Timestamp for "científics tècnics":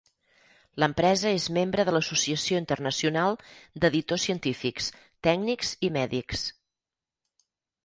4.31-5.77